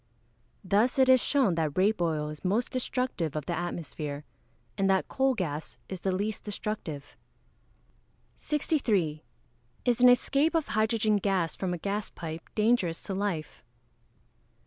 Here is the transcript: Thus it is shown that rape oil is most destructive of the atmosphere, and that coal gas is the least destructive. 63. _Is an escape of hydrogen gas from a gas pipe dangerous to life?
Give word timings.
Thus 0.63 0.97
it 0.97 1.07
is 1.09 1.21
shown 1.23 1.53
that 1.53 1.77
rape 1.77 2.01
oil 2.01 2.29
is 2.29 2.43
most 2.43 2.71
destructive 2.71 3.35
of 3.35 3.45
the 3.45 3.53
atmosphere, 3.55 4.23
and 4.75 4.89
that 4.89 5.07
coal 5.07 5.35
gas 5.35 5.77
is 5.89 6.01
the 6.01 6.11
least 6.11 6.43
destructive. 6.43 7.15
63. 8.35 9.21
_Is 9.85 9.99
an 10.01 10.09
escape 10.09 10.55
of 10.55 10.69
hydrogen 10.69 11.17
gas 11.17 11.55
from 11.55 11.71
a 11.71 11.77
gas 11.77 12.09
pipe 12.09 12.41
dangerous 12.55 13.03
to 13.03 13.13
life? 13.13 13.63